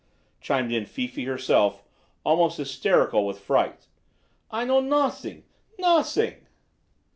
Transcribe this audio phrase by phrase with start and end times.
[0.39, 1.83] chimed in Fifi herself,
[2.23, 3.85] almost hysterical with fright.
[4.49, 5.43] "I know nossing
[5.77, 6.47] nossing!"